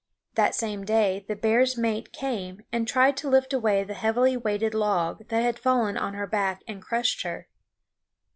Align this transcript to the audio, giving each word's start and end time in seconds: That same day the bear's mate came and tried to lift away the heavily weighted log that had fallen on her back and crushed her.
That 0.33 0.55
same 0.55 0.83
day 0.83 1.23
the 1.27 1.35
bear's 1.35 1.77
mate 1.77 2.11
came 2.11 2.63
and 2.71 2.87
tried 2.87 3.15
to 3.17 3.29
lift 3.29 3.53
away 3.53 3.83
the 3.83 3.93
heavily 3.93 4.35
weighted 4.35 4.73
log 4.73 5.27
that 5.27 5.43
had 5.43 5.59
fallen 5.59 5.95
on 5.95 6.15
her 6.15 6.25
back 6.25 6.63
and 6.67 6.81
crushed 6.81 7.21
her. 7.21 7.47